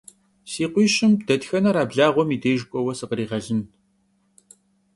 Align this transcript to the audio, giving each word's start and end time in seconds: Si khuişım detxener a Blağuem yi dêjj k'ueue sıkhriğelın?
Si 0.51 0.65
khuişım 0.71 1.11
detxener 1.27 1.75
a 1.81 1.83
Blağuem 1.89 2.29
yi 2.33 2.37
dêjj 2.43 2.61
k'ueue 2.69 2.93
sıkhriğelın? 2.99 3.61